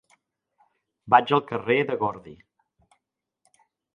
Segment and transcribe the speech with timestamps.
[1.15, 2.35] Vaig al carrer de Gordi.